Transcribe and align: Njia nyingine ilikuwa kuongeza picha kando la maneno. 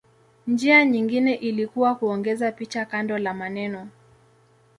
Njia 0.47 0.85
nyingine 0.85 1.33
ilikuwa 1.33 1.95
kuongeza 1.95 2.51
picha 2.51 2.85
kando 2.85 3.17
la 3.17 3.33
maneno. 3.33 3.87